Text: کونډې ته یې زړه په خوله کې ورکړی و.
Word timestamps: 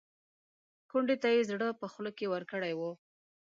کونډې 0.89 1.15
ته 1.21 1.27
یې 1.35 1.41
زړه 1.49 1.67
په 1.81 1.85
خوله 1.91 2.11
کې 2.17 2.31
ورکړی 2.33 2.73
و. 2.79 2.81